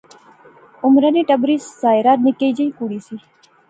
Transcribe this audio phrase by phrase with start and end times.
[0.85, 3.15] عمرانے نی ٹبری ساحرہ نکی جئی کڑی سی